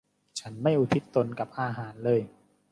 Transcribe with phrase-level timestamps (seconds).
[0.39, 2.21] ฉันไม่อุทิศตนกับอาหารเลย